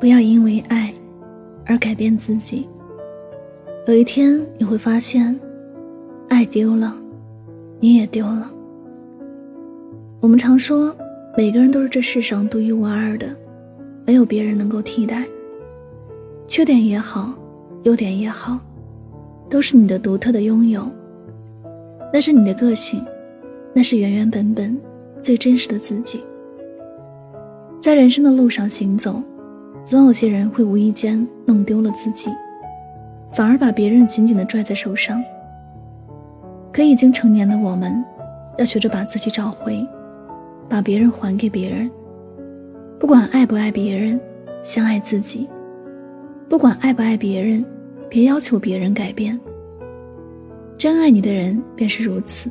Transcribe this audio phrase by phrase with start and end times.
[0.00, 0.94] 不要因为爱
[1.66, 2.68] 而改变自己。
[3.86, 5.38] 有一天你会发现，
[6.28, 6.96] 爱丢了，
[7.80, 8.48] 你也丢了。
[10.20, 10.94] 我们常说，
[11.36, 13.26] 每个人都是这世上独一无二的，
[14.06, 15.26] 没有别人能够替代。
[16.46, 17.34] 缺点也好，
[17.82, 18.58] 优点也好，
[19.50, 20.88] 都是你的独特的拥有。
[22.12, 23.02] 那是你的个性，
[23.74, 24.78] 那是原原本本
[25.20, 26.22] 最真实的自己。
[27.80, 29.20] 在人生的路上行走。
[29.88, 32.30] 总有些人会无意间弄丢了自己，
[33.32, 35.18] 反而把别人紧紧地拽在手上。
[36.70, 38.04] 可已经成年的我们，
[38.58, 39.82] 要学着把自己找回，
[40.68, 41.90] 把别人还给别人。
[43.00, 44.20] 不管爱不爱别人，
[44.62, 45.48] 先爱自己；
[46.50, 47.64] 不管爱不爱别人，
[48.10, 49.40] 别要求别人改变。
[50.76, 52.50] 真爱你的人便是如此，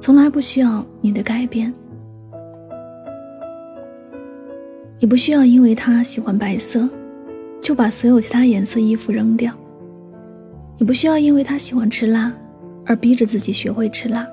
[0.00, 1.70] 从来不需要你的改变。
[4.98, 6.88] 你不需要因为他喜欢白色，
[7.60, 9.52] 就把所有其他颜色衣服扔掉。
[10.78, 12.32] 你不需要因为他喜欢吃辣，
[12.86, 14.26] 而逼着自己学会吃辣。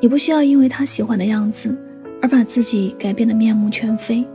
[0.00, 1.72] 你不需要因为他喜欢的样子，
[2.20, 4.26] 而把自己改变的面目全非。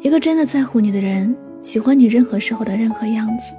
[0.00, 3.52] 一个真的在乎你的人，喜欢你任何时候的任何样子，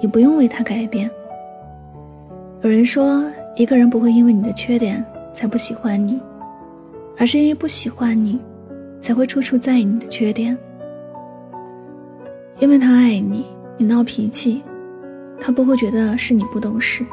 [0.00, 1.08] 你不用为他改变。
[2.62, 6.20] 有人说，一个人不会因为你的缺点才不喜欢你，
[7.16, 8.40] 而是因为不喜欢你。
[9.00, 10.56] 才会处处在意你的缺点，
[12.58, 14.62] 因为他爱你，你闹脾气，
[15.40, 17.04] 他不会觉得是你不懂事，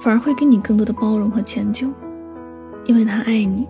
[0.00, 1.88] 反而会给你更多的包容和迁就。
[2.84, 3.66] 因为他爱你，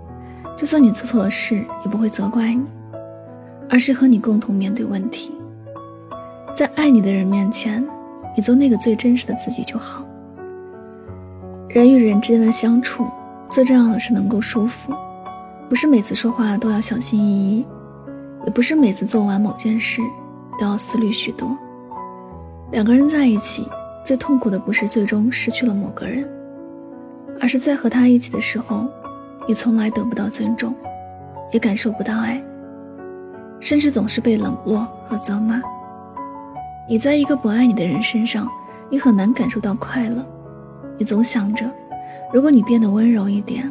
[0.56, 2.64] 就算你做错了事，也不会责怪你，
[3.68, 5.32] 而是和你共同面对问题。
[6.54, 7.84] 在爱你的人面前，
[8.36, 10.04] 你做那个最真实的自己就好。
[11.68, 13.06] 人与人之间的相处，
[13.48, 14.92] 最重要的是能够舒服。
[15.68, 17.66] 不是每次说话都要小心翼翼，
[18.46, 20.00] 也不是每次做完某件事
[20.58, 21.56] 都要思虑许多。
[22.72, 23.68] 两个人在一起，
[24.02, 26.26] 最痛苦的不是最终失去了某个人，
[27.38, 28.86] 而是在和他一起的时候，
[29.46, 30.74] 你从来得不到尊重，
[31.52, 32.42] 也感受不到爱，
[33.60, 35.60] 甚至总是被冷落和责骂。
[36.88, 38.48] 你在一个不爱你的人身上，
[38.88, 40.24] 你很难感受到快乐。
[40.96, 41.70] 你总想着，
[42.32, 43.70] 如果你变得温柔一点。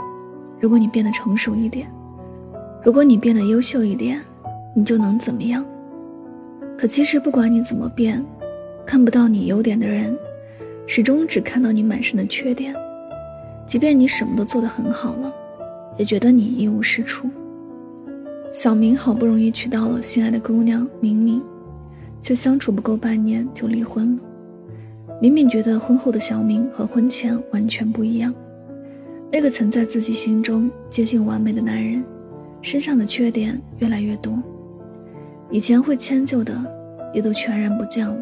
[0.60, 1.88] 如果你变得成熟一点，
[2.84, 4.20] 如果你变得优秀一点，
[4.76, 5.66] 你就能怎么样？
[6.78, 8.24] 可其实不管你怎么变，
[8.86, 10.18] 看不到你优点的人，
[10.86, 12.76] 始终只看到你满身的缺点。
[13.66, 15.34] 即便你什么都做得很好了，
[15.98, 17.28] 也觉得你一无是处。
[18.54, 21.44] 小明好不容易娶到了心爱的姑娘明明，
[22.22, 24.22] 却相处不够半年就离婚了。
[25.22, 28.34] 明明觉得婚后的小明和婚前完全不一样。
[29.32, 32.04] 那个曾在自己心中接近完美的男人，
[32.62, 34.38] 身上的缺点越来越多，
[35.52, 36.54] 以前会迁就的
[37.14, 38.18] 也都全然不见了。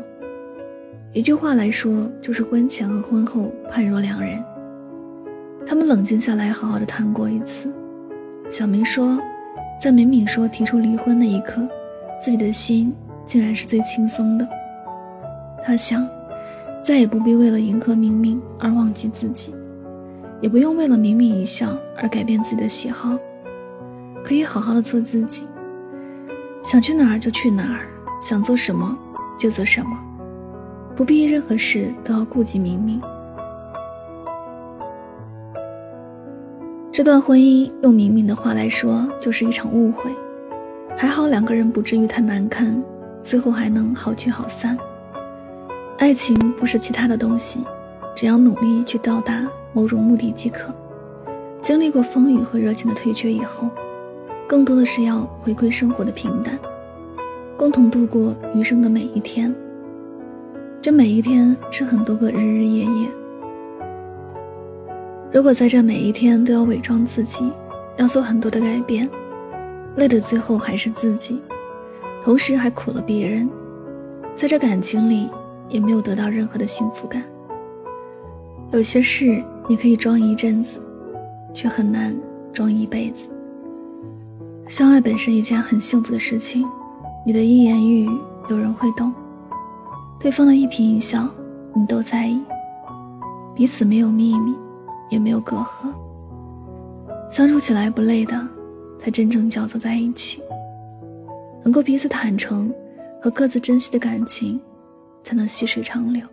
[1.14, 4.44] 一句话来说，就是婚前和婚后判若两人。
[5.66, 7.72] 他们冷静下来，好好的谈过一次。
[8.50, 9.20] 小明说，
[9.80, 11.62] 在敏敏说提出离婚那一刻，
[12.20, 12.94] 自己的心
[13.26, 14.48] 竟然是最轻松的。
[15.64, 16.06] 他想，
[16.84, 19.54] 再也不必为了迎合敏敏而忘记自己。
[20.46, 23.18] 也不用为了明明一笑而改变自己的喜好，
[24.24, 25.48] 可以好好的做自己，
[26.62, 27.88] 想去哪儿就去哪儿，
[28.22, 28.96] 想做什么
[29.40, 29.98] 就做什么，
[30.96, 33.02] 不必任何事都要顾及明明。
[36.92, 40.12] 这段婚姻用明明的话来说，就是一场误会。
[40.96, 42.80] 还好两个人不至于太难堪，
[43.24, 44.78] 最后还能好聚好散。
[45.98, 47.62] 爱情不是其他的东西，
[48.16, 49.44] 只要努力去到达。
[49.76, 50.74] 某种目的即可。
[51.62, 53.68] 经历过风雨和热情的退却以后，
[54.48, 56.58] 更多的是要回归生活的平淡，
[57.58, 59.54] 共同度过余生的每一天。
[60.82, 63.10] 这每一天是很多个日日夜夜。
[65.32, 67.52] 如果在这每一天都要伪装自己，
[67.98, 69.10] 要做很多的改变，
[69.98, 71.42] 累的最后还是自己，
[72.24, 73.50] 同时还苦了别人，
[74.36, 75.28] 在这感情里
[75.68, 77.24] 也没有得到任何的幸福感。
[78.72, 80.80] 有些事你可以装一阵子，
[81.54, 82.16] 却很难
[82.54, 83.28] 装一辈子。
[84.68, 86.68] 相爱本是一件很幸福的事情，
[87.26, 88.10] 你的一言一语
[88.50, 89.14] 有人会懂，
[90.20, 91.28] 对方的一颦一笑
[91.74, 92.42] 你都在意，
[93.56, 94.56] 彼此没有秘密，
[95.10, 95.88] 也没有隔阂，
[97.30, 98.48] 相处起来不累的，
[99.00, 100.42] 才真正叫做在一起。
[101.64, 102.72] 能够彼此坦诚
[103.20, 104.62] 和各自珍惜的感情，
[105.24, 106.24] 才能细水长流。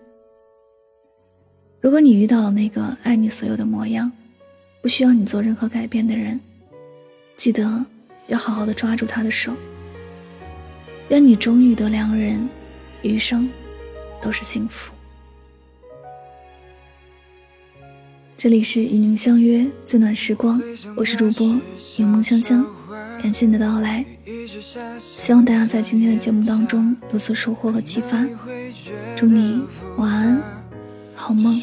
[1.83, 4.11] 如果你遇到了那个爱你所有的模样，
[4.81, 6.41] 不需要你做任何改变的人，
[7.37, 7.85] 记得。
[8.29, 9.53] 要好好的抓住他的手，
[11.09, 12.49] 愿你终遇得良人，
[13.03, 13.51] 余生
[14.23, 14.93] 都是幸福。
[18.39, 20.63] 这里是与您相约最暖时光，
[20.97, 21.47] 我是主播
[21.97, 22.65] 柠檬香香，
[23.21, 24.05] 感谢你的到来，
[24.99, 28.25] 希望大家在今天的节目当中有所收获和启发，
[29.17, 29.61] 祝你
[29.97, 30.42] 晚安，
[31.25, 31.55] 好梦。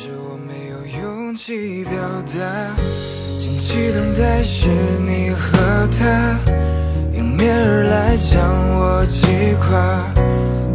[3.38, 4.70] 紧急等待是
[5.06, 5.58] 你和
[6.00, 6.40] 他
[7.14, 8.40] 迎面而来，将
[8.78, 9.28] 我击
[9.60, 9.68] 垮。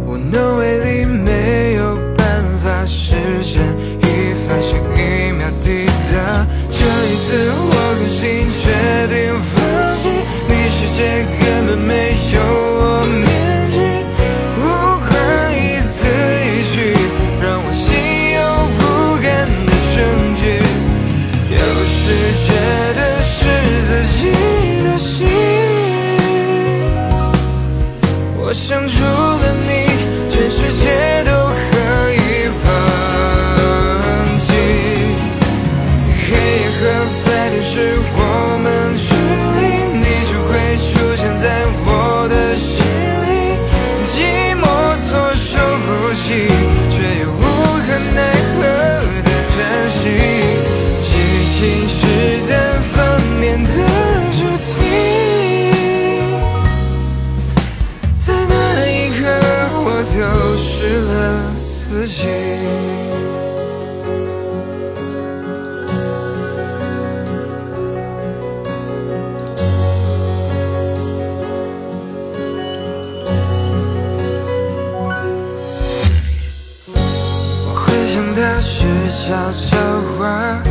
[0.05, 3.59] 无能为力，没有办法，时间
[4.03, 4.05] 一
[4.45, 6.45] 发现一秒抵达。
[6.69, 6.77] 这
[7.09, 8.21] 一次我狠心
[8.61, 8.63] 决
[9.09, 9.17] 定
[9.49, 9.53] 放
[9.97, 10.13] 弃，
[10.47, 12.37] 你世界根本没有
[62.05, 62.27] 己。
[77.67, 79.75] 我会想大雪悄悄
[80.17, 80.61] 话，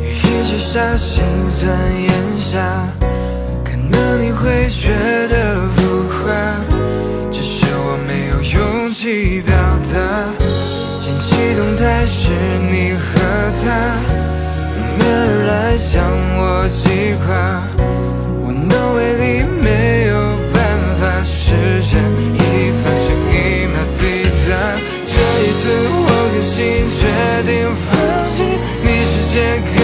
[0.00, 0.16] 雨一
[0.48, 1.68] 直下，心酸
[2.02, 2.10] 咽
[2.40, 2.88] 下，
[3.64, 4.88] 可能你会觉
[5.28, 6.32] 得浮夸，
[7.30, 9.54] 只是我没有勇气表
[9.92, 10.51] 达。
[11.02, 12.30] 激动态是
[12.70, 13.00] 你和
[13.60, 13.66] 他
[14.76, 15.98] 迎面而来，将
[16.38, 16.78] 我击
[17.26, 17.26] 垮，
[18.38, 19.66] 无能为力，没
[20.06, 20.14] 有
[20.54, 20.56] 办
[21.00, 21.98] 法，时间
[22.34, 22.38] 一
[22.78, 24.00] 发现一秒抵
[24.46, 24.50] 达。
[25.04, 25.12] 这
[25.42, 25.60] 一次
[25.90, 26.54] 我狠心
[26.86, 27.02] 决
[27.50, 27.90] 定放
[28.30, 28.38] 弃，
[28.84, 29.36] 你世界
[29.74, 29.81] 根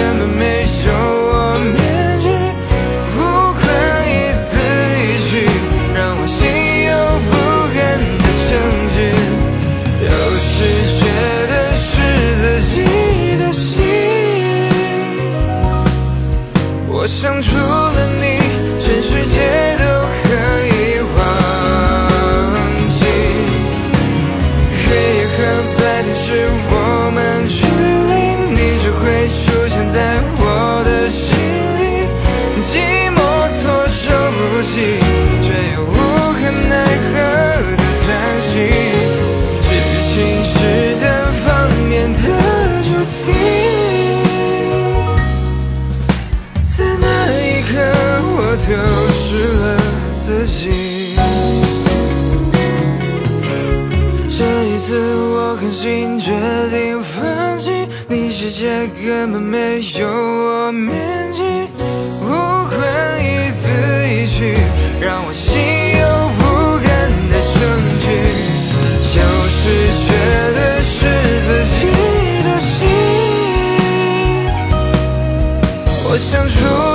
[17.11, 18.39] 想除了你，
[18.79, 19.68] 全世界
[54.97, 56.33] 我狠心决
[56.71, 57.71] 定放弃，
[58.09, 60.95] 你世界根本没有我面
[61.35, 61.43] 积。
[62.23, 62.79] 无关
[63.23, 63.69] 一字
[64.09, 64.57] 一句，
[65.01, 65.59] 让我心
[66.01, 66.07] 有
[66.39, 66.41] 不
[66.79, 66.89] 甘
[67.29, 67.61] 的证
[68.01, 68.07] 据，
[69.13, 69.17] 就
[69.49, 69.61] 是
[70.07, 70.09] 觉
[70.55, 70.97] 得是
[71.45, 71.81] 自己
[72.45, 72.69] 的心。
[76.05, 76.88] 我想出。